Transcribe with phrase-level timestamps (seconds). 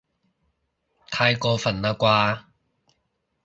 [1.11, 2.45] 太過分喇啩